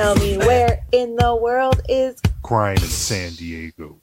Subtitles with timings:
[0.00, 4.00] Tell me where in the world is crime in San Diego?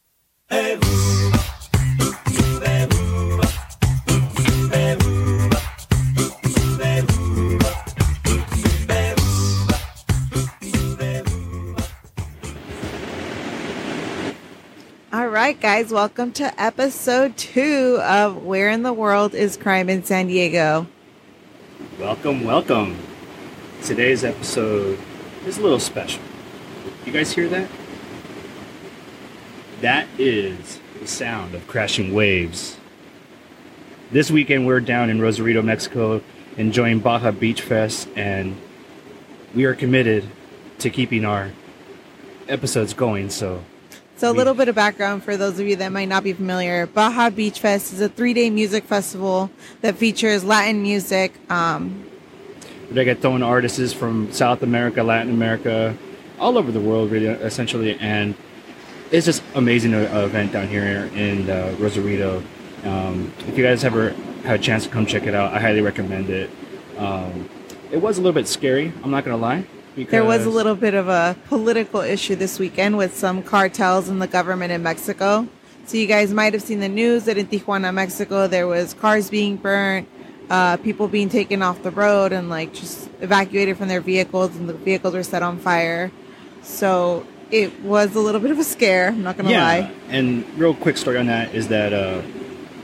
[15.11, 20.03] All right, guys, welcome to episode two of Where in the World is Crime in
[20.03, 20.85] San Diego?
[21.99, 22.95] Welcome, welcome.
[23.81, 24.99] Today's episode
[25.47, 26.21] is a little special.
[27.05, 27.69] You guys hear that?
[29.81, 32.77] That is the sound of crashing waves.
[34.11, 36.21] This weekend, we're down in Rosarito, Mexico,
[36.57, 38.57] enjoying Baja Beach Fest, and
[39.55, 40.25] we are committed
[40.79, 41.51] to keeping our
[42.49, 43.29] episodes going.
[43.29, 43.63] So,
[44.17, 46.87] So, a little bit of background for those of you that might not be familiar.
[46.87, 49.49] Baja Beach Fest is a three day music festival
[49.81, 51.33] that features Latin music.
[51.49, 52.05] Um,
[52.91, 55.97] reggaeton artists from South America, Latin America,
[56.39, 57.97] all over the world, really, essentially.
[57.99, 58.35] And
[59.11, 62.43] it's just amazing uh, event down here in uh, Rosarito.
[62.83, 64.11] Um, if you guys ever
[64.43, 66.49] had a chance to come check it out, I highly recommend it.
[66.97, 67.49] Um,
[67.91, 68.91] it was a little bit scary.
[69.03, 69.65] I'm not gonna lie.
[69.95, 74.21] There was a little bit of a political issue this weekend with some cartels and
[74.21, 75.47] the government in Mexico.
[75.87, 79.29] So, you guys might have seen the news that in Tijuana, Mexico, there was cars
[79.29, 80.07] being burnt,
[80.49, 84.67] uh, people being taken off the road and like just evacuated from their vehicles, and
[84.69, 86.11] the vehicles were set on fire.
[86.61, 89.09] So, it was a little bit of a scare.
[89.09, 89.91] I'm not gonna lie.
[90.09, 92.21] And real quick story on that is that uh,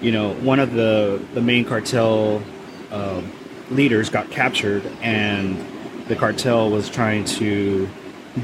[0.02, 2.41] you know one of the the main cartel
[2.91, 3.22] uh,
[3.69, 5.58] leaders got captured, and
[6.08, 7.89] the cartel was trying to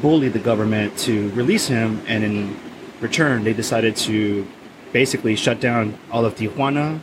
[0.02, 2.60] bully the government to release him, and in
[3.02, 4.48] return, they decided to
[4.92, 7.00] basically shut down all of Tijuana,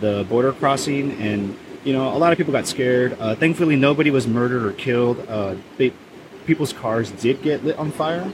[0.00, 3.16] the border crossing, and you know a lot of people got scared.
[3.18, 5.24] Uh, thankfully, nobody was murdered or killed.
[5.28, 5.92] Uh, they,
[6.46, 8.32] people's cars did get lit on fire,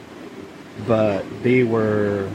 [0.87, 2.31] but they were,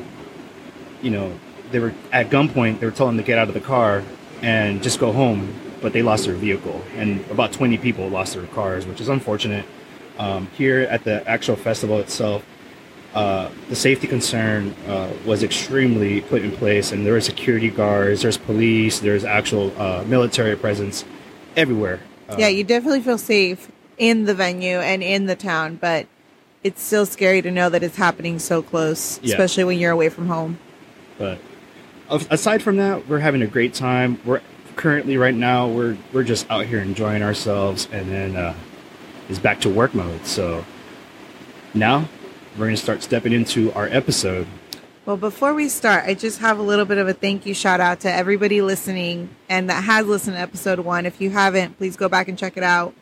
[1.01, 1.33] you know,
[1.72, 2.79] they were at gunpoint.
[2.79, 4.03] They were telling them to get out of the car
[4.41, 8.45] and just go home, but they lost their vehicle, and about 20 people lost their
[8.47, 9.66] cars, which is unfortunate.
[10.19, 12.45] Um, here at the actual festival itself,
[13.13, 18.24] uh, the safety concern uh, was extremely put in place, and there were security guards,
[18.24, 21.06] there's police, there's actual uh, military presence
[21.56, 22.00] everywhere.
[22.29, 26.07] Uh, Yeah, you definitely feel safe in the venue and in the town, but
[26.63, 29.34] it's still scary to know that it's happening so close, Yeah.
[29.34, 30.57] especially when you're away from home.
[31.19, 31.38] But
[32.09, 34.19] aside from that, we're having a great time.
[34.25, 34.41] We're
[34.75, 38.56] currently right now we're we're just out here enjoying ourselves, and then uh,
[39.30, 40.25] is back to work mode.
[40.25, 40.66] So
[41.75, 42.07] now
[42.57, 44.47] we're gonna start stepping into our episode.
[45.05, 47.81] Well, before we start, I just have a little bit of a thank you shout
[47.81, 51.05] out to everybody listening and that has listened to episode one.
[51.05, 52.93] If you haven't, please go back and check it out.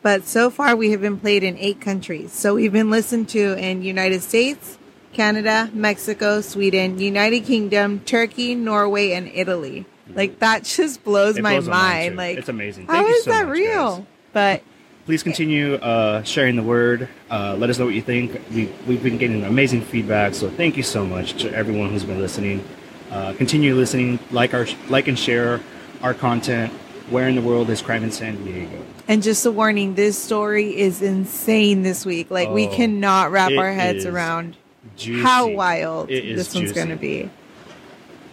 [0.00, 2.32] But so far, we have been played in eight countries.
[2.32, 4.78] So we've been listened to in United States,
[5.12, 9.84] Canada, Mexico, Sweden, United Kingdom, Turkey, Norway, and Italy.
[10.08, 12.16] Like that just blows blows my mind, too.
[12.16, 12.86] Like It's amazing.
[12.86, 13.96] How Thank you is so that much, real?
[13.98, 14.06] guys.
[14.32, 14.62] But
[15.04, 17.08] Please continue uh, sharing the word.
[17.28, 18.40] Uh, let us know what you think.
[18.52, 22.20] We, we've been getting amazing feedback, so thank you so much to everyone who's been
[22.20, 22.64] listening.
[23.10, 25.60] Uh, continue listening, like our like and share
[26.02, 26.72] our content.
[27.10, 28.80] Where in the world is crime in San Diego?
[29.08, 32.30] And just a warning, this story is insane this week.
[32.30, 34.56] Like we Oh, cannot wrap our heads around
[34.96, 35.20] Juicy.
[35.20, 37.28] how wild this one's going to be.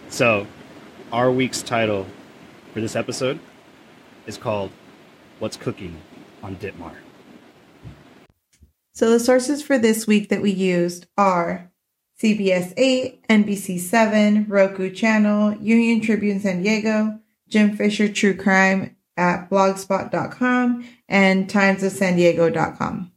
[0.08, 0.46] So,
[1.12, 2.06] our week's title
[2.72, 3.40] for this episode
[4.26, 4.70] is called
[5.40, 5.96] "What's Cooking
[6.42, 6.94] on Ditmar."
[8.92, 11.70] So the sources for this week that we used are
[12.20, 17.18] CBS 8, NBC 7, Roku Channel, Union Tribune San Diego,
[17.48, 23.12] Jim Fisher True Crime at blogspot.com, and Times of San timesofsandiego.com.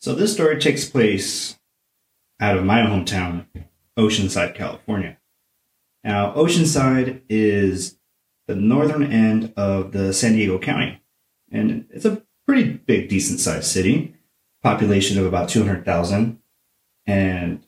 [0.00, 1.58] So this story takes place
[2.40, 3.46] out of my hometown,
[3.96, 5.18] Oceanside, California.
[6.02, 7.96] Now, Oceanside is
[8.46, 11.00] the northern end of the San Diego County,
[11.54, 14.14] and it's a pretty big, decent sized city,
[14.62, 16.38] population of about 200,000,
[17.06, 17.64] and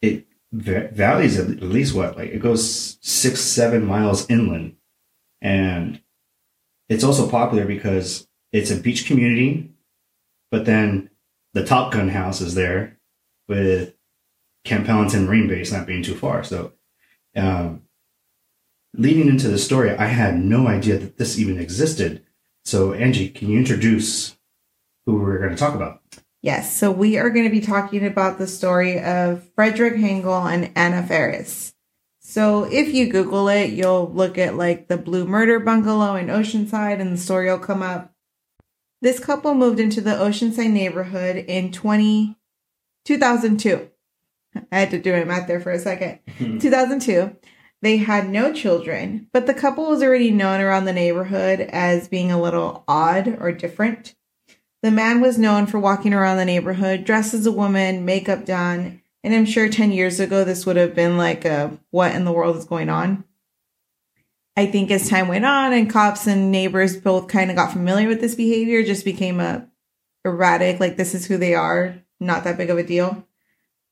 [0.00, 4.76] it va- valleys at least what, like it goes six, seven miles inland,
[5.40, 6.00] and
[6.88, 9.70] it's also popular because it's a beach community,
[10.50, 11.10] but then
[11.52, 12.98] the Top Gun house is there
[13.48, 13.94] with
[14.64, 16.44] Camp Pendleton Marine Base not being too far.
[16.44, 16.72] So,
[17.36, 17.82] um,
[18.94, 22.25] leading into the story, I had no idea that this even existed.
[22.66, 24.36] So, Angie, can you introduce
[25.06, 26.02] who we're going to talk about?
[26.42, 30.72] Yes, so we are going to be talking about the story of Frederick Hengl and
[30.74, 31.74] Anna Faris.
[32.18, 37.00] So if you Google it, you'll look at like the Blue Murder Bungalow in Oceanside
[37.00, 38.12] and the story will come up.
[39.00, 42.36] This couple moved into the Oceanside neighborhood in 20,
[43.04, 43.88] 2002.
[44.72, 46.18] I had to do my math there for a second.
[46.60, 47.36] 2002.
[47.82, 52.32] They had no children, but the couple was already known around the neighborhood as being
[52.32, 54.14] a little odd or different.
[54.82, 59.02] The man was known for walking around the neighborhood dressed as a woman, makeup done,
[59.22, 62.32] and I'm sure 10 years ago this would have been like a what in the
[62.32, 63.24] world is going on?
[64.56, 68.08] I think as time went on and cops and neighbors both kind of got familiar
[68.08, 69.68] with this behavior, just became a
[70.24, 73.26] erratic, like this is who they are, not that big of a deal.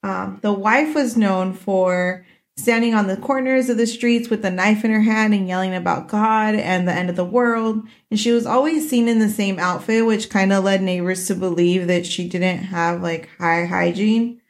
[0.02, 2.24] Um, the wife was known for
[2.56, 5.74] standing on the corners of the streets with a knife in her hand and yelling
[5.74, 7.82] about God and the end of the world.
[8.10, 11.34] And she was always seen in the same outfit, which kind of led neighbors to
[11.34, 14.40] believe that she didn't have like high hygiene.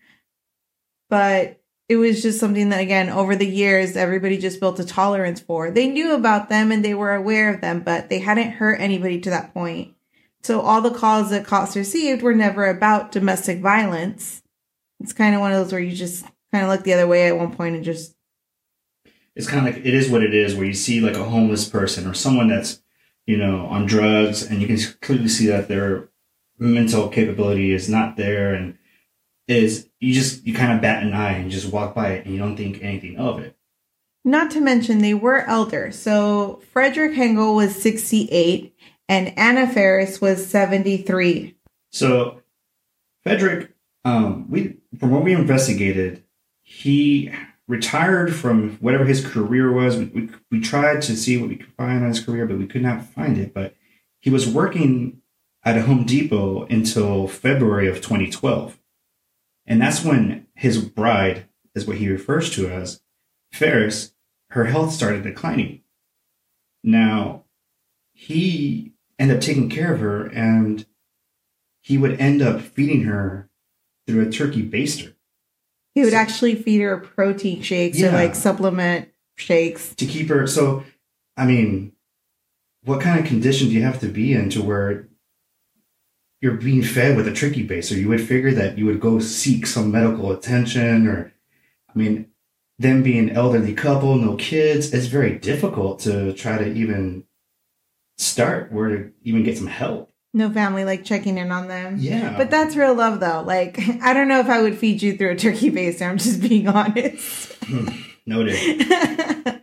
[1.09, 5.41] But it was just something that, again, over the years, everybody just built a tolerance
[5.41, 5.71] for.
[5.71, 9.21] They knew about them and they were aware of them, but they hadn't hurt anybody
[9.21, 9.95] to that point.
[10.43, 14.43] So all the calls that cops received were never about domestic violence.
[15.01, 16.25] It's kind of one of those where you just
[16.55, 18.15] kind of look the other way at one point and just
[19.35, 21.69] it's kind of like it is what it is where you see like a homeless
[21.69, 22.81] person or someone that's
[23.27, 26.11] you know on drugs and you can clearly see that their
[26.57, 28.79] mental capability is not there and
[29.49, 32.33] is you just you kind of bat an eye and just walk by it and
[32.33, 33.57] you don't think anything of it.
[34.25, 35.91] Not to mention they were elder.
[35.91, 38.75] So frederick hengl was 68
[39.09, 41.55] and anna faris was 73
[41.91, 42.41] so
[43.23, 43.75] frederick
[44.05, 46.24] um we from what we investigated
[46.65, 47.31] he
[47.69, 49.97] retired from whatever his career was.
[49.97, 52.67] We, we, we, tried to see what we could find on his career, but we
[52.67, 53.55] could not find it.
[53.55, 53.77] But
[54.19, 55.21] he was working
[55.63, 58.79] at a Home Depot until February of 2012.
[59.67, 63.01] And that's when his bride, is what he refers to as
[63.53, 64.13] Faris,
[64.51, 65.83] her health started declining.
[66.83, 67.45] Now,
[68.13, 70.87] he ended up taking care of her and
[71.81, 73.49] he would end up feeding her
[74.07, 75.14] through a turkey baster.
[75.95, 78.09] He would so, actually feed her protein shakes yeah.
[78.09, 80.47] or like supplement shakes to keep her.
[80.47, 80.85] So,
[81.37, 81.93] I mean,
[82.85, 85.09] what kind of condition do you have to be in to where
[86.41, 87.97] you're being fed with a turkey baster?
[87.97, 91.33] You would figure that you would go seek some medical attention, or,
[91.89, 92.27] I mean,
[92.79, 97.25] them being elderly couple, no kids, it's very difficult to try to even
[98.19, 101.97] start where to even get some help no family like checking in on them.
[101.99, 102.37] Yeah.
[102.37, 103.43] But that's real love though.
[103.47, 106.09] Like I don't know if I would feed you through a turkey baster.
[106.09, 107.57] I'm just being honest.
[108.27, 108.57] Noted.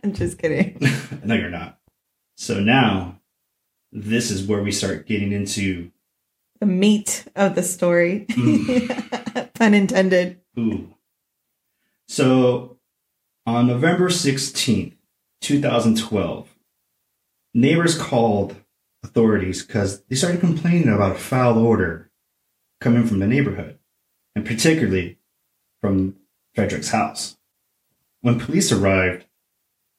[0.02, 0.78] I'm just kidding.
[1.24, 1.78] no, you're not.
[2.36, 3.20] So now
[3.92, 5.90] this is where we start getting into
[6.60, 8.26] the meat of the story.
[8.30, 9.52] Mm.
[9.54, 10.40] Pun intended.
[10.58, 10.94] Ooh.
[12.06, 12.78] So
[13.46, 14.94] on November 16th,
[15.40, 16.48] 2012,
[17.52, 18.54] neighbors called
[19.02, 22.10] authorities because they started complaining about foul odor
[22.80, 23.78] coming from the neighborhood,
[24.34, 25.18] and particularly
[25.80, 26.16] from
[26.54, 27.36] Frederick's house.
[28.20, 29.26] When police arrived,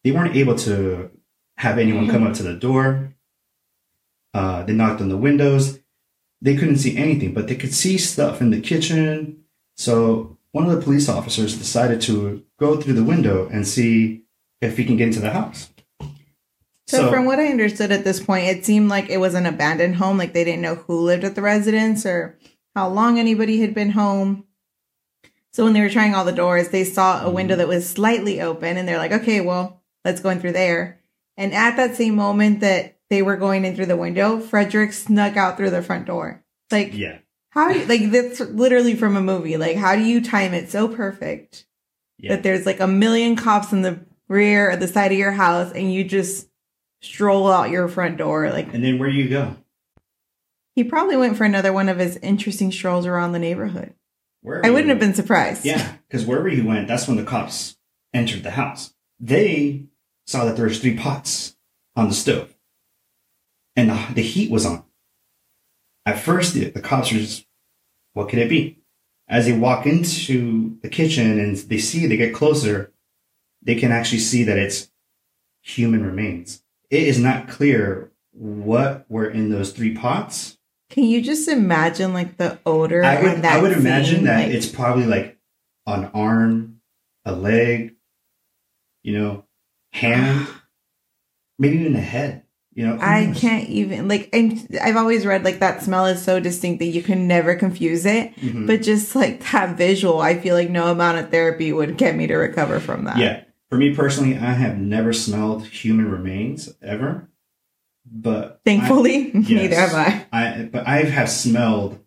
[0.04, 1.12] they weren't able to
[1.58, 3.14] have anyone come up to the door.
[4.34, 5.80] Uh, they knocked on the windows.
[6.42, 9.44] They couldn't see anything, but they could see stuff in the kitchen.
[9.76, 14.24] So one of the police officers decided to go through the window and see
[14.62, 15.73] if he can get into the house.
[16.94, 19.48] So, so, from what I understood at this point, it seemed like it was an
[19.48, 20.20] abandoned home.
[20.20, 22.38] Like they didn't know who lived at the residence or
[22.76, 24.46] how long anybody had been home.
[25.54, 27.36] So when they were trying all the doors, they saw a mm-hmm.
[27.36, 31.00] window that was slightly open and they're like, okay, well, let's go in through there.
[31.36, 35.36] And at that same moment that they were going in through the window, Frederick snuck
[35.36, 36.44] out through the front door.
[36.70, 37.20] Like, yeah.
[37.50, 39.58] How do you, like that's literally from a movie.
[39.58, 41.66] Like, how do you time it so perfect
[42.20, 42.36] yeah.
[42.36, 45.72] that there's like a million cops in the rear or the side of your house
[45.72, 46.50] and you just
[47.04, 49.56] stroll out your front door like and then where do you go?
[50.74, 53.94] He probably went for another one of his interesting strolls around the neighborhood.
[54.42, 55.66] Where i wouldn't have been surprised.
[55.66, 57.78] Yeah because wherever he went that's when the cops
[58.14, 58.94] entered the house.
[59.20, 59.86] They
[60.26, 61.56] saw that there was three pots
[61.96, 62.56] on the stove
[63.76, 64.84] and the, the heat was on.
[66.06, 67.46] At first the, the cops were just
[68.14, 68.80] what could it be?
[69.28, 72.94] As they walk into the kitchen and they see they get closer
[73.62, 74.90] they can actually see that it's
[75.62, 80.58] human remains it is not clear what were in those three pots.
[80.90, 83.04] Can you just imagine like the odor?
[83.04, 84.54] I would, I would imagine that like...
[84.54, 85.38] it's probably like
[85.88, 86.82] an arm,
[87.26, 87.96] a leg,
[89.02, 89.46] you know,
[89.92, 90.48] hand,
[91.60, 92.44] maybe even a head.
[92.76, 94.30] You know, I can't even like.
[94.34, 98.04] And I've always read like that smell is so distinct that you can never confuse
[98.04, 98.36] it.
[98.38, 98.66] Mm-hmm.
[98.66, 102.26] But just like that visual, I feel like no amount of therapy would get me
[102.26, 103.18] to recover from that.
[103.18, 107.28] Yeah, for me personally, I have never smelled human remains ever.
[108.06, 110.26] but Thankfully, I- neither have I.
[110.32, 112.00] I but I have smelled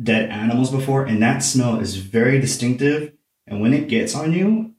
[0.00, 3.14] dead animals before, and that smell is very distinctive.
[3.48, 4.74] And when it gets on you,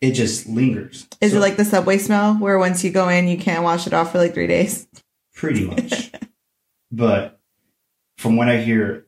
[0.00, 1.06] it just lingers.
[1.20, 3.86] Is So- it like the subway smell where once you go in, you can't wash
[3.86, 4.88] it off for like three days?
[5.34, 6.10] pretty much?
[6.90, 7.40] but
[8.18, 9.06] from what I hear,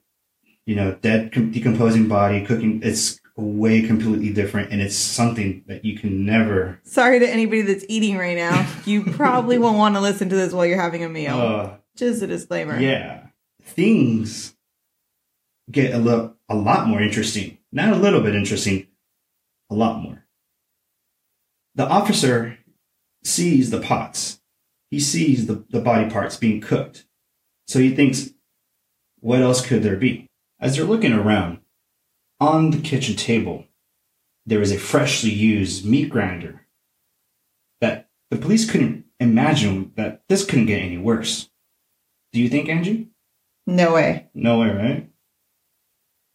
[0.66, 5.98] you know, dead decomposing body cooking, it's way completely different, and it's something that you
[5.98, 6.80] can never.
[6.84, 8.68] Sorry to anybody that's eating right now.
[8.86, 11.40] You probably won't want to listen to this while you're having a meal.
[11.40, 12.78] Uh, Just a disclaimer.
[12.78, 13.28] Yeah.
[13.62, 14.54] Things
[15.70, 17.58] get a a lot more interesting.
[17.72, 18.86] Not a little bit interesting,
[19.70, 20.26] a lot more.
[21.74, 22.58] The officer
[23.24, 24.40] sees the pots.
[24.90, 27.06] He sees the, the body parts being cooked.
[27.66, 28.30] So he thinks,
[29.20, 30.28] what else could there be?
[30.60, 31.58] As they're looking around,
[32.40, 33.64] on the kitchen table,
[34.46, 36.66] there is a freshly used meat grinder
[37.80, 41.48] that the police couldn't imagine that this couldn't get any worse.
[42.32, 43.08] Do you think, Angie?
[43.66, 44.28] No way.
[44.34, 45.10] No way, right?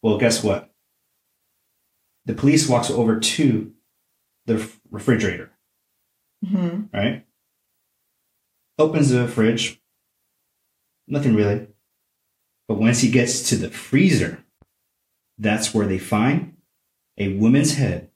[0.02, 0.72] Well, guess what?
[2.24, 3.72] The police walks over to
[4.46, 5.50] the refrigerator,
[6.46, 7.26] hmm right?
[8.78, 9.80] Opens the fridge.
[11.06, 11.68] Nothing really.
[12.66, 14.39] But once he gets to the freezer,
[15.40, 16.56] that's where they find
[17.18, 18.10] a woman's head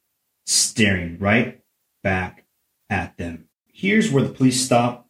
[0.47, 1.62] staring right
[2.02, 2.45] back
[2.90, 3.49] at them.
[3.73, 5.09] Here's where the police stop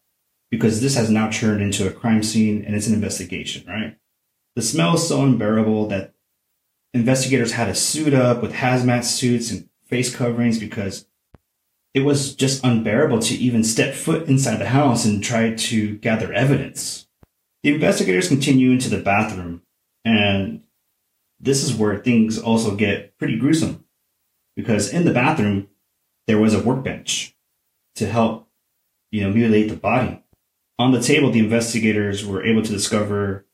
[0.50, 3.98] because this has now turned into a crime scene and it's an investigation, right?
[4.54, 6.14] The smell is so unbearable that
[6.92, 11.06] investigators had to suit up with hazmat suits and face coverings because
[11.92, 16.32] it was just unbearable to even step foot inside the house and try to gather
[16.32, 17.08] evidence.
[17.62, 19.62] The investigators continue into the bathroom,
[20.04, 20.63] and
[21.44, 23.84] this is where things also get pretty gruesome
[24.56, 25.68] because in the bathroom
[26.26, 27.36] there was a workbench
[27.96, 28.48] to help,
[29.10, 30.22] you know, mutilate the body.
[30.78, 33.46] On the table, the investigators were able to discover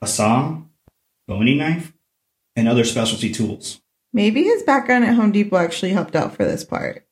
[0.00, 0.58] a saw,
[1.26, 1.92] boning knife,
[2.56, 3.80] and other specialty tools.
[4.12, 7.06] Maybe his background at Home Depot actually helped out for this part.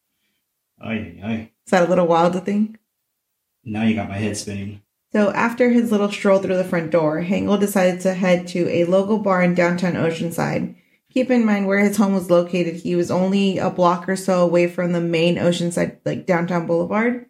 [0.80, 1.52] Ay, ay, ay.
[1.66, 2.78] Is that a little wild to think?
[3.64, 4.82] Now you got my head spinning.
[5.12, 8.84] So after his little stroll through the front door, Hengl decided to head to a
[8.84, 10.76] local bar in downtown Oceanside.
[11.12, 12.76] Keep in mind where his home was located.
[12.76, 17.26] He was only a block or so away from the main Oceanside, like downtown Boulevard.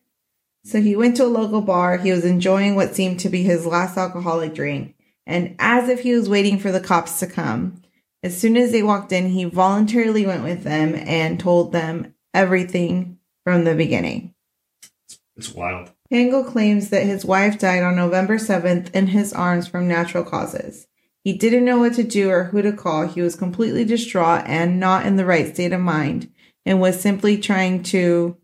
[0.65, 1.97] So he went to a local bar.
[1.97, 4.95] He was enjoying what seemed to be his last alcoholic drink.
[5.27, 7.81] And as if he was waiting for the cops to come,
[8.23, 13.19] as soon as they walked in, he voluntarily went with them and told them everything
[13.45, 14.35] from the beginning.
[15.37, 15.93] It's wild.
[16.13, 20.89] Hengl claims that his wife died on November 7th in his arms from natural causes.
[21.23, 23.07] He didn't know what to do or who to call.
[23.07, 26.33] He was completely distraught and not in the right state of mind
[26.67, 28.37] and was simply trying to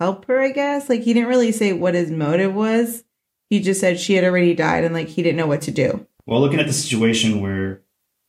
[0.00, 0.88] help her, I guess.
[0.88, 3.04] Like, he didn't really say what his motive was.
[3.48, 6.06] He just said she had already died and, like, he didn't know what to do.
[6.26, 7.82] Well, looking at the situation where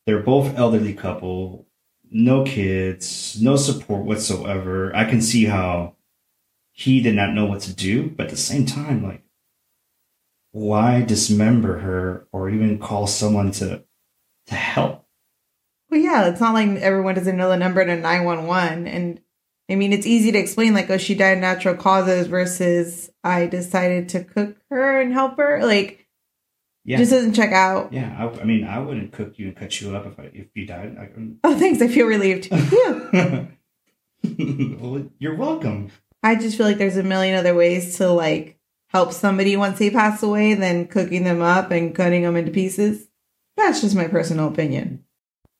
[0.06, 1.66] they're both elderly couple,
[2.08, 5.95] no kids, no support whatsoever, I can see how
[6.78, 8.10] he did not know what to do.
[8.10, 9.22] But at the same time, like,
[10.52, 13.82] why dismember her or even call someone to
[14.48, 15.06] to help?
[15.90, 18.86] Well, yeah, it's not like everyone doesn't know the number to 911.
[18.86, 19.20] And
[19.70, 23.46] I mean, it's easy to explain, like, oh, she died of natural causes versus I
[23.46, 25.60] decided to cook her and help her.
[25.64, 26.06] Like,
[26.84, 27.92] Yeah, just doesn't check out.
[27.92, 28.14] yeah.
[28.18, 30.66] I, I mean, I wouldn't cook you and cut you up if I if you
[30.66, 30.96] died.
[30.98, 31.08] I,
[31.42, 31.80] Oh, thanks.
[31.80, 32.48] I feel relieved.
[32.52, 33.46] Yeah.
[34.78, 35.90] well, you're welcome.
[36.26, 39.90] I just feel like there's a million other ways to, like, help somebody once they
[39.90, 43.06] pass away than cooking them up and cutting them into pieces.
[43.56, 45.04] That's just my personal opinion.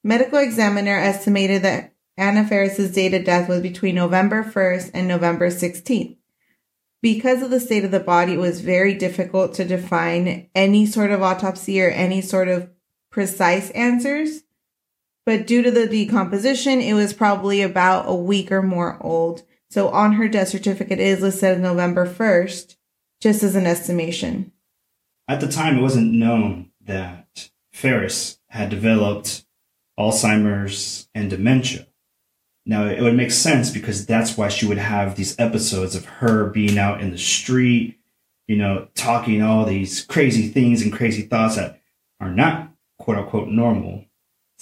[0.02, 5.50] Medical examiner estimated that Anna Faris's date of death was between November 1st and November
[5.50, 6.16] 16th.
[7.00, 11.12] Because of the state of the body, it was very difficult to define any sort
[11.12, 12.70] of autopsy or any sort of
[13.12, 14.42] precise answers.
[15.25, 19.44] But due to the decomposition, it was probably about a week or more old.
[19.70, 22.76] So on her death certificate is listed November 1st,
[23.20, 24.52] just as an estimation.
[25.28, 29.44] At the time, it wasn't known that Faris had developed
[29.99, 31.87] Alzheimer's and dementia.
[32.64, 36.46] Now, it would make sense because that's why she would have these episodes of her
[36.46, 37.99] being out in the street,
[38.46, 41.80] you know, talking all these crazy things and crazy thoughts that
[42.20, 44.04] are not quote unquote normal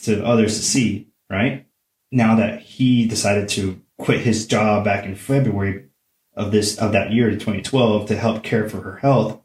[0.02, 1.66] to others to see, right?
[2.12, 5.86] Now that he decided to quit his job back in February
[6.34, 9.40] of this, of that year, 2012, to help care for her health,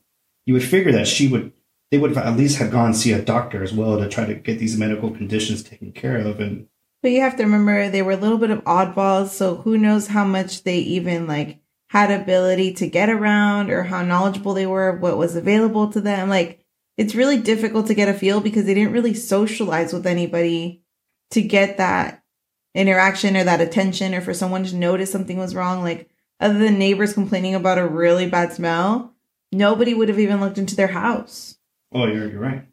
[0.45, 1.53] you would figure that she would
[1.91, 4.59] they would at least have gone see a doctor as well to try to get
[4.59, 6.67] these medical conditions taken care of and
[7.01, 10.07] But you have to remember they were a little bit of oddballs, so who knows
[10.07, 14.97] how much they even like had ability to get around or how knowledgeable they were
[14.97, 16.29] what was available to them.
[16.29, 16.63] Like
[16.97, 20.83] it's really difficult to get a feel because they didn't really socialize with anybody
[21.31, 22.18] to get that
[22.75, 25.83] interaction or that attention or for someone to notice something was wrong.
[25.83, 26.09] Like
[26.39, 29.13] other than neighbors complaining about a really bad smell,
[29.51, 31.57] nobody would have even looked into their house.
[31.91, 32.65] Oh, you're you're right.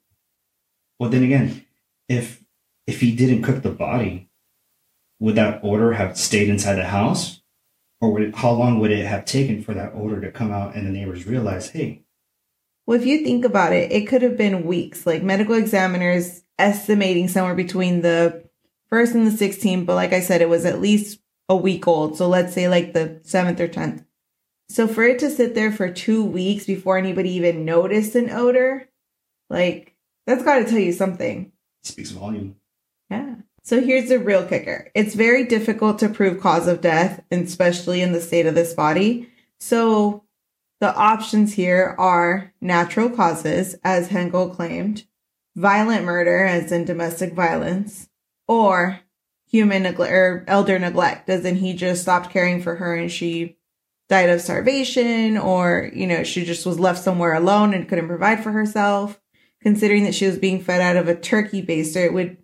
[0.98, 1.64] Well, then again,
[2.08, 2.44] if
[2.86, 4.30] if he didn't cook the body,
[5.18, 7.40] would that odor have stayed inside the house,
[8.00, 10.74] or would it, how long would it have taken for that odor to come out
[10.74, 12.04] and the neighbors realize, hey,
[12.86, 15.06] Well, if you think about it, it could have been weeks.
[15.06, 18.45] Like medical examiners estimating somewhere between the
[18.88, 22.16] first and the 16th, but like I said, it was at least a week old.
[22.16, 24.04] So let's say like the seventh or 10th.
[24.68, 28.88] So for it to sit there for two weeks before anybody even noticed an odor,
[29.48, 29.94] like
[30.26, 31.52] that's got to tell you something.
[31.82, 32.56] speaks volume.
[33.10, 33.36] Yeah.
[33.62, 34.90] So here's the real kicker.
[34.94, 39.28] It's very difficult to prove cause of death, especially in the state of this body.
[39.60, 40.24] So
[40.80, 45.04] the options here are natural causes, as Hengl claimed,
[45.56, 48.08] violent murder, as in domestic violence,
[48.48, 49.00] or
[49.48, 53.56] human neglect or elder neglect, as in he just stopped caring for her and she
[54.08, 58.42] died of starvation, or, you know, she just was left somewhere alone and couldn't provide
[58.42, 59.20] for herself.
[59.62, 62.36] Considering that she was being fed out of a turkey baster, it would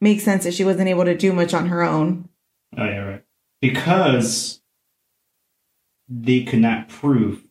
[0.00, 2.28] make sense that she wasn't able to do much on her own.
[2.76, 3.24] Oh yeah, right.
[3.60, 4.60] Because
[6.08, 7.44] they could not prove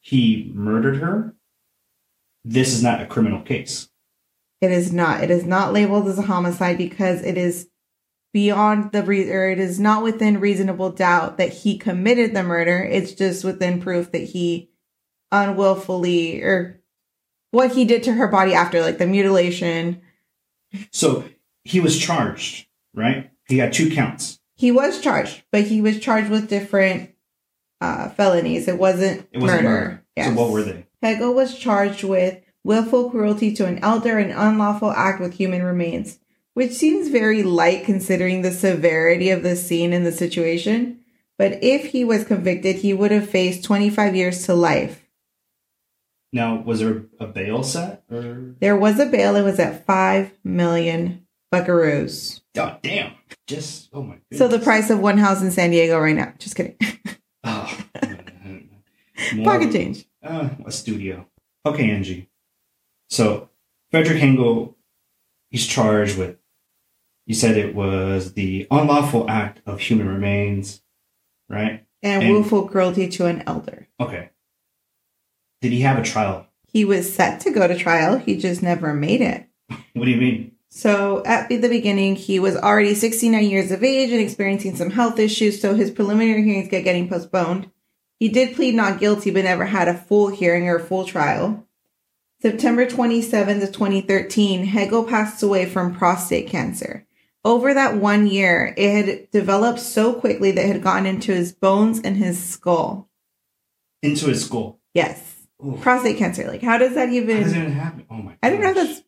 [0.00, 1.34] he murdered her.
[2.44, 3.88] This is not a criminal case.
[4.62, 5.22] It is not.
[5.22, 7.68] It is not labeled as a homicide because it is
[8.32, 12.78] beyond the re- or it is not within reasonable doubt that he committed the murder.
[12.82, 14.70] It's just within proof that he
[15.32, 16.80] unwillfully or
[17.50, 20.00] what he did to her body after, like the mutilation.
[20.90, 21.24] So
[21.64, 23.30] he was charged, right?
[23.48, 24.38] He got two counts.
[24.54, 27.10] He was charged, but he was charged with different
[27.80, 28.68] uh, felonies.
[28.68, 29.68] It wasn't, It wasn't murder.
[29.68, 30.04] murder.
[30.16, 30.28] Yes.
[30.28, 30.86] So what were they?
[31.02, 36.18] Hengl was charged with willful cruelty to an elder and unlawful act with human remains,
[36.54, 41.00] which seems very light considering the severity of the scene and the situation.
[41.38, 45.08] But if he was convicted, he would have faced 25 years to life.
[46.32, 48.54] Now, was there a bail set or?
[48.60, 52.40] There was a bail, it was at 5 million buckaroos.
[52.56, 53.12] Oh damn!
[53.46, 54.14] Just oh my.
[54.30, 54.38] Goodness.
[54.38, 56.32] So the price of one house in San Diego right now.
[56.38, 56.76] Just kidding.
[57.44, 57.78] Oh.
[59.34, 60.04] More- Pocket change.
[60.22, 61.26] Uh, a studio.
[61.66, 62.28] Okay, Angie.
[63.12, 63.50] So
[63.90, 64.74] Frederick Hengl,
[65.50, 66.38] he's charged with.
[67.26, 70.82] You said it was the unlawful act of human remains,
[71.48, 71.84] right?
[72.02, 73.88] And, And- willful cruelty to an elder.
[74.00, 74.30] Okay.
[75.60, 76.46] Did he have a trial?
[76.66, 79.46] He was set to go to trial, he just never made it.
[79.92, 80.52] What do you mean?
[80.70, 85.18] So at the beginning, he was already 69 years of age and experiencing some health
[85.18, 87.70] issues, so his preliminary hearings get getting postponed.
[88.18, 91.68] He did plead not guilty, but never had a full hearing or full trial.
[92.42, 97.06] September 27th of 2013, Hengl passed away from prostate cancer.
[97.44, 101.52] Over that one year, it had developed so quickly that it had gotten into his
[101.52, 103.08] bones and his skull.
[104.02, 104.80] Into his skull.
[104.92, 105.46] Yes.
[105.64, 105.78] Ooh.
[105.80, 106.48] Prostate cancer.
[106.48, 107.42] Like, how does that How even...
[107.44, 108.06] does it even happen?
[108.10, 108.36] Oh my!
[108.42, 109.02] I don't know if that's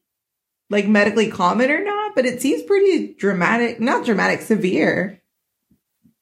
[0.70, 3.80] like medically common or not, but it seems pretty dramatic.
[3.80, 5.20] Not dramatic, severe.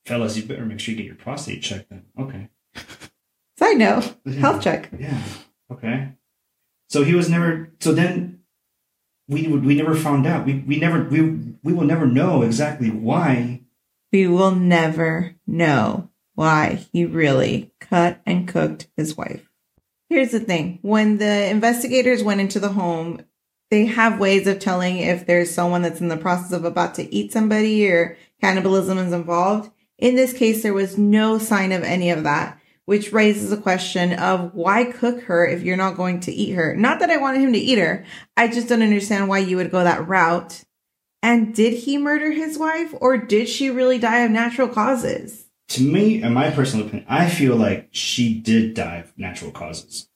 [0.07, 2.07] Fellas, you better make sure you get your prostate checked then.
[2.19, 2.49] Okay.
[3.59, 4.89] Side note, health check.
[4.99, 5.23] Yeah.
[5.71, 6.13] Okay.
[6.93, 7.73] So he was never.
[7.81, 8.41] So then,
[9.27, 9.49] we.
[9.49, 10.45] We never found out.
[10.45, 11.03] We we never.
[11.05, 11.23] We
[11.63, 13.63] we will never know exactly why.
[14.13, 19.49] We will never know why he really cut and cooked his wife.
[20.11, 23.23] Here's the thing when the investigators went into the home,
[23.71, 27.15] they have ways of telling if there's someone that's in the process of about to
[27.15, 29.71] eat somebody or cannibalism is involved.
[29.97, 34.13] In this case, there was no sign of any of that, which raises a question
[34.15, 36.75] of why cook her if you're not going to eat her?
[36.77, 38.05] Not that I wanted him to eat her.
[38.37, 40.65] I just don't understand why you would go that route.
[41.23, 45.45] And did he murder his wife or did she really die of natural causes?
[45.69, 50.09] To me, in my personal opinion, I feel like she did die of natural causes,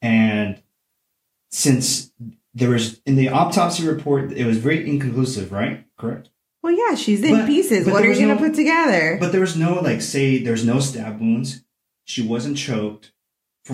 [0.00, 0.62] and
[1.50, 2.10] since
[2.54, 5.52] there was in the autopsy report, it was very inconclusive.
[5.52, 5.84] Right?
[5.98, 6.30] Correct.
[6.62, 7.84] Well, yeah, she's in But- pieces.
[7.84, 9.16] but What are you going to put together?
[9.20, 11.62] But there was no like say there's no stab wounds.
[12.08, 13.12] She wasn't choked.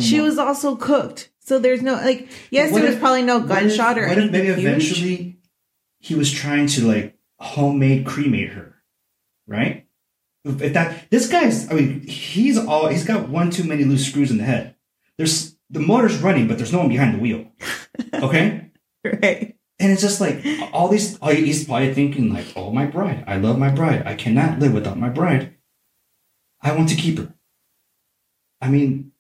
[0.01, 1.31] She what- was also cooked.
[1.39, 4.47] So there's no, like, yes, there was if- probably no gunshot if- or anything maybe
[4.49, 4.59] huge.
[4.59, 5.37] eventually
[6.01, 8.77] he was trying to like homemade cremate her,
[9.47, 9.87] right?
[10.45, 14.31] If that this guy's, I mean, he's all he's got one too many loose screws
[14.31, 14.75] in the head.
[15.17, 17.47] There's the motor's running, but there's no one behind the wheel.
[18.15, 18.71] Okay,
[19.05, 19.55] Right.
[19.79, 21.19] and it's just like all these.
[21.23, 23.23] oh, He's probably thinking like, "Oh, my bride!
[23.27, 24.03] I love my bride.
[24.07, 25.55] I cannot live without my bride.
[26.63, 27.35] I want to keep her."
[28.65, 29.13] I mean,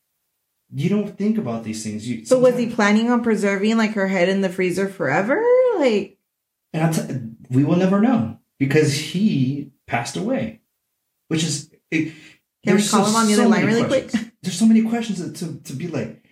[0.73, 2.09] you don't think about these things.
[2.09, 5.43] You, So was he planning on preserving like her head in the freezer forever?
[5.77, 6.19] Like,
[6.73, 10.63] And t- we will never know because he passed away,
[11.29, 11.71] which is.
[11.91, 12.13] It, Can
[12.65, 14.11] we there's call him on the other line really quick?
[14.43, 16.25] There's so many questions to, to, to be like,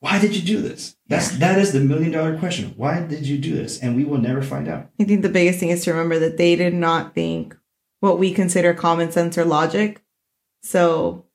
[0.00, 0.96] why did you do this?
[1.06, 2.74] That's that is the million dollar question.
[2.76, 3.78] Why did you do this?
[3.80, 4.90] And we will never find out.
[5.00, 7.56] I think the biggest thing is to remember that they did not think
[8.00, 10.02] what we consider common sense or logic.
[10.62, 11.27] So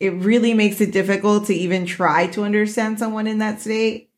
[0.00, 4.10] it really makes it difficult to even try to understand someone in that state.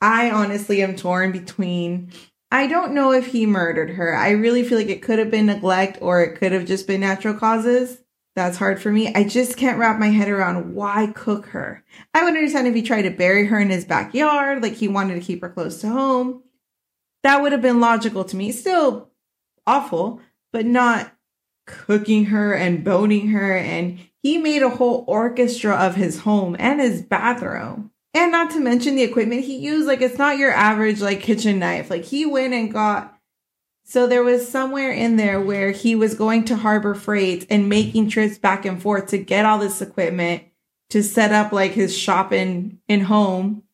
[0.00, 2.12] I honestly am torn between
[2.50, 4.14] I don't know if he murdered her.
[4.14, 7.00] I really feel like it could have been neglect or it could have just been
[7.00, 8.00] natural causes.
[8.36, 9.12] That's hard for me.
[9.12, 11.84] I just can't wrap my head around why cook her.
[12.12, 15.14] I would understand if he tried to bury her in his backyard, like he wanted
[15.14, 16.44] to keep her close to home.
[17.24, 18.52] That would have been logical to me.
[18.52, 19.10] Still
[19.66, 20.20] awful,
[20.52, 21.12] but not
[21.66, 23.56] cooking her and boning her.
[23.56, 27.90] And he made a whole orchestra of his home and his bathroom.
[28.14, 29.86] And not to mention the equipment he used.
[29.86, 31.90] Like, it's not your average, like, kitchen knife.
[31.90, 33.18] Like, he went and got.
[33.84, 38.08] So there was somewhere in there where he was going to Harbor Freight and making
[38.08, 40.44] trips back and forth to get all this equipment
[40.88, 43.64] to set up like his shop in in home.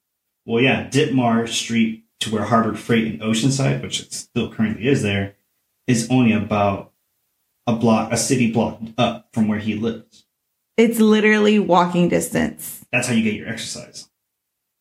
[0.47, 5.03] Well, yeah, Ditmar Street to where Harbor Freight in Oceanside, which it still currently is
[5.03, 5.37] there,
[5.87, 6.93] is only about
[7.69, 10.25] a block, a city block up from where he lives.
[10.81, 12.87] It's literally walking distance.
[12.91, 14.09] That's how you get your exercise.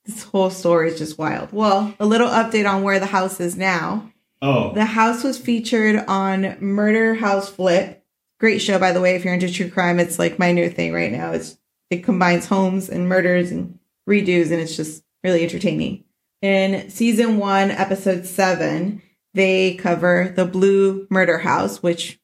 [0.06, 1.52] This whole story is just wild.
[1.52, 4.10] Well, a little update on where the house is now.
[4.42, 8.02] Oh, The house was featured on Murder House Flip.
[8.40, 9.16] Great show, by the way.
[9.16, 11.34] If you're into true crime, it's like my new thing right now.
[11.34, 11.58] It's
[11.90, 16.06] it combines homes and murders and redos, and it's just really entertaining.
[16.42, 19.02] In season one, episode seven,
[19.34, 22.22] they cover the Blue Murder House, which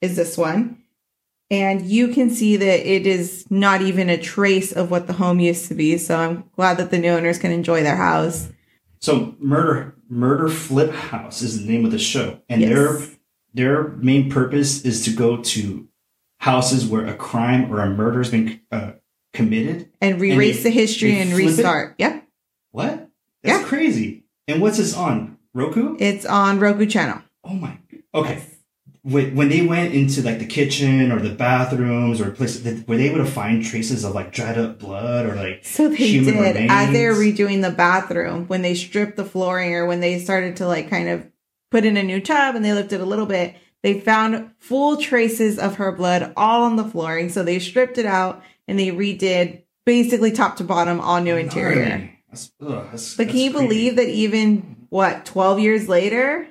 [0.00, 0.81] is this one.
[1.52, 5.38] And you can see that it is not even a trace of what the home
[5.38, 5.98] used to be.
[5.98, 8.48] So I'm glad that the new owners can enjoy their house.
[9.00, 12.70] so murder murder flip house is the name of the show, and Yes.
[12.70, 13.00] their
[13.54, 15.86] their main purpose is to go to
[16.38, 18.92] houses where a crime or a murder has been uh,
[19.34, 19.90] committed.
[20.00, 21.46] And they- the history and flip it?
[21.48, 21.94] restart.
[21.98, 22.24] Yep.
[22.70, 23.10] What?
[23.42, 23.66] That's Yeah.
[23.68, 24.24] crazy.
[24.48, 25.96] And what's this on Roku?
[25.98, 27.20] It's on Roku channel.
[27.44, 27.76] Oh my.
[28.14, 28.42] Okay.
[29.04, 32.96] When, when they went into like the kitchen or the bathrooms or places, that- were
[32.96, 36.34] they able to find traces of like dried up blood or like So they human
[36.34, 40.20] did as they were redoing the bathroom when they stripped the flooring or when they
[40.20, 41.26] started to like kind of
[41.72, 43.56] put in a new tub and they lifted a little bit.
[43.82, 47.28] They found full traces of her blood all on the flooring.
[47.28, 52.08] So they stripped it out and they redid basically top to bottom all new interior.
[52.30, 56.46] That's, ugh, that's, But can you believe that even what, 12 years later?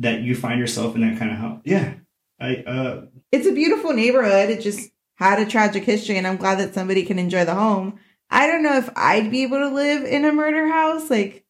[0.00, 1.60] That you find yourself in that kind of house?
[1.64, 1.94] Yeah.
[2.40, 4.50] I uh It's a beautiful neighborhood.
[4.50, 7.98] It just had a tragic history, and I'm glad that somebody can enjoy the home.
[8.30, 11.10] I don't know if I'd be able to live in a murder house.
[11.10, 11.44] Like,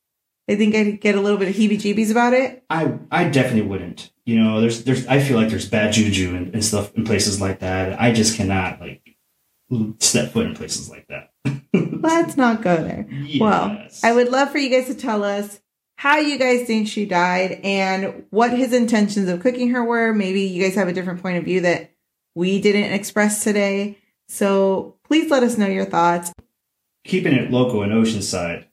[0.49, 2.65] I think I'd get a little bit of heebie-jeebies about it.
[2.69, 4.11] I I definitely wouldn't.
[4.25, 7.41] You know, there's there's I feel like there's bad juju and, and stuff in places
[7.41, 8.01] like that.
[8.01, 9.17] I just cannot like
[10.01, 11.31] step foot in places like that.
[11.73, 13.09] Let's not go there.
[13.39, 15.61] Well, I would love for you guys to tell us
[16.01, 20.15] how you guys think she died and what his intentions of cooking her were.
[20.15, 21.93] Maybe you guys have a different point of view that
[22.35, 23.99] we didn't express today.
[24.27, 26.33] So please let us know your thoughts.
[27.05, 28.65] keeping it local in Oceanside.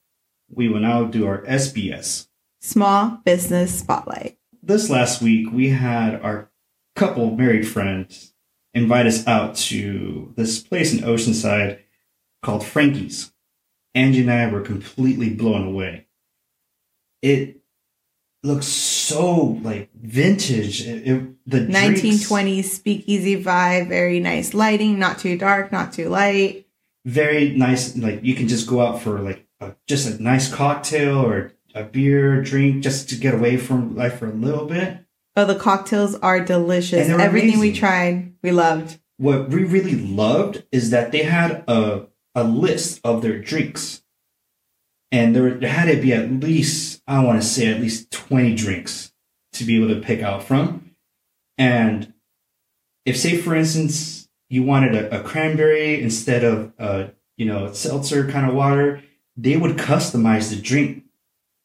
[0.50, 2.30] We will now do our SBS.
[2.62, 4.38] Small Business Spotlight.
[4.64, 6.50] This last week, we had our
[6.96, 8.34] couple married friends
[8.74, 11.80] invite us out to this place in Oceanside
[12.42, 13.34] called Frankie's.
[13.94, 16.07] Angie and I were completely blown away.
[17.22, 17.58] It
[18.44, 20.82] looks so like vintage.
[20.88, 26.10] It, it- the drinks- 1920s speakeasy vibe, very nice lighting, not too dark, not too
[26.10, 26.66] light.
[27.06, 27.96] very nice.
[27.96, 31.84] Like you can just go out for like a, just a nice cocktail or a
[31.84, 34.98] beer drink just to get away from life for a little bit.
[35.38, 37.08] Oh, the cocktails are delicious.
[37.08, 39.00] Everything we tried, we loved.
[39.18, 44.04] What we really loved is that they had a a list of their drinks,
[45.12, 48.56] and there there had to be at least I want to say at least twenty
[48.56, 49.14] drinks
[49.54, 50.92] to be able to pick out from,
[51.58, 52.14] and
[53.06, 58.30] if say for instance you wanted a, a cranberry instead of a you know seltzer
[58.30, 59.04] kind of water,
[59.36, 61.04] they would customize the drink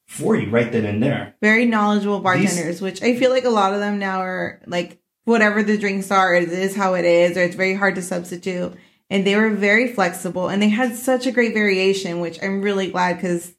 [0.06, 1.34] for you right then and there.
[1.40, 5.62] Very knowledgeable bartenders, which I feel like a lot of them now are like whatever
[5.62, 8.74] the drinks are, it is how it is, or it's very hard to substitute.
[9.12, 12.90] And they were very flexible and they had such a great variation, which I'm really
[12.90, 13.54] glad because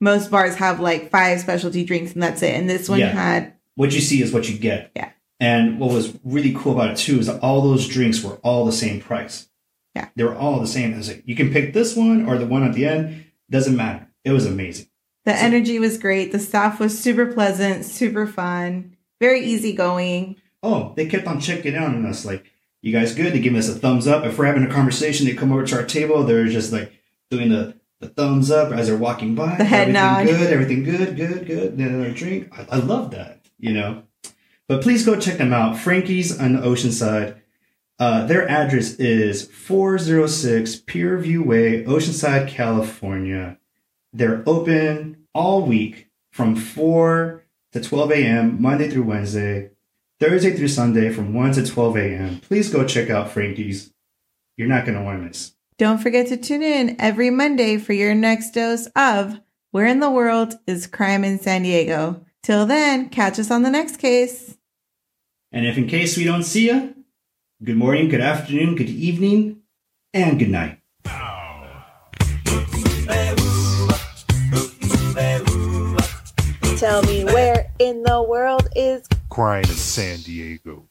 [0.00, 2.54] most bars have like five specialty drinks and that's it.
[2.54, 3.10] And this one Yeah.
[3.12, 4.90] had what you see is what you get.
[4.96, 5.10] Yeah.
[5.38, 8.64] And what was really cool about it too is that all those drinks were all
[8.66, 9.48] the same price.
[9.94, 10.08] Yeah.
[10.16, 10.92] They were all the same.
[10.92, 13.26] I was like, you can pick this one or the one at the end.
[13.48, 14.08] Doesn't matter.
[14.24, 14.86] It was amazing.
[15.24, 16.32] The energy was great.
[16.32, 20.36] The staff was super pleasant, super fun, very easygoing.
[20.62, 22.24] Oh, they kept on checking in on us.
[22.24, 22.44] Like,
[22.82, 23.32] you guys good?
[23.32, 24.24] They give us a thumbs up.
[24.24, 26.24] If we're having a conversation, they come over to our table.
[26.24, 26.92] They're just like
[27.30, 29.56] doing the, the thumbs up as they're walking by.
[29.56, 30.26] The head everything nod.
[30.26, 31.78] Good, everything good, good, good.
[31.78, 32.48] Then another drink.
[32.52, 34.04] I, I love that, you know.
[34.68, 35.78] But please go check them out.
[35.78, 37.36] Frankie's on the Oceanside.
[37.98, 43.58] Uh, their address is 406 Pierview Way, Oceanside, California.
[44.12, 49.70] They're open all week from 4 to 12 a.m., Monday through Wednesday,
[50.20, 52.40] Thursday through Sunday from 1 to 12 a.m.
[52.40, 53.90] Please go check out Frankie's.
[54.58, 55.54] You're not going to want to miss.
[55.78, 60.10] Don't forget to tune in every Monday for your next dose of Where in the
[60.10, 62.26] World is Crime in San Diego?
[62.42, 64.58] Till then, catch us on the next case.
[65.52, 66.94] And if in case we don't see you,
[67.64, 69.62] good morning, good afternoon, good evening,
[70.12, 70.76] and good night.
[76.76, 79.06] Tell me where in the world is
[79.40, 80.84] crying in San Diego.